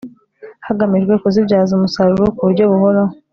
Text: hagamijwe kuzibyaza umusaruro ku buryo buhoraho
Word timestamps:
hagamijwe 0.67 1.13
kuzibyaza 1.21 1.71
umusaruro 1.77 2.25
ku 2.35 2.41
buryo 2.47 2.63
buhoraho 2.71 3.13